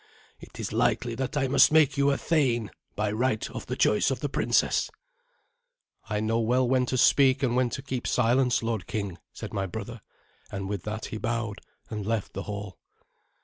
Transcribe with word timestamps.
It 0.39 0.59
is 0.59 0.73
likely 0.73 1.13
that 1.13 1.37
I 1.37 1.47
must 1.47 1.71
make 1.71 1.95
you 1.95 2.09
a 2.09 2.17
thane, 2.17 2.71
by 2.95 3.11
right 3.11 3.47
of 3.51 3.67
the 3.67 3.75
choice 3.75 4.09
of 4.09 4.19
the 4.19 4.29
princess." 4.29 4.89
"I 6.09 6.19
know 6.19 6.39
well 6.39 6.67
when 6.67 6.87
to 6.87 6.97
speak 6.97 7.43
and 7.43 7.55
when 7.55 7.69
to 7.69 7.83
keep 7.83 8.07
silence, 8.07 8.63
lord 8.63 8.87
king," 8.87 9.19
said 9.31 9.53
my 9.53 9.67
brother, 9.67 10.01
and 10.51 10.67
with 10.67 10.85
that 10.85 11.05
he 11.13 11.17
bowed 11.19 11.61
and 11.91 12.03
left 12.03 12.33
the 12.33 12.41
hall. 12.49 12.79